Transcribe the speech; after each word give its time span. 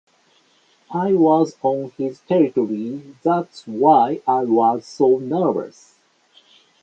I 0.95 1.13
was 1.13 1.57
on 1.61 1.91
his 1.95 2.21
territory, 2.21 3.13
that's 3.21 3.67
why 3.67 4.23
I 4.27 4.45
was 4.45 4.83
so 4.83 5.19
nervous. 5.19 5.93